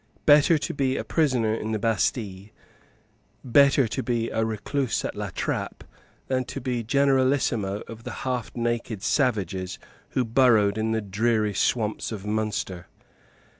[0.25, 2.49] Better to be a prisoner in the Bastille,
[3.43, 5.83] better to be a recluse at La Trappe,
[6.27, 9.77] than to be generalissimo of the half naked savages
[10.17, 12.87] who burrowed in the dreary swamps of Munster.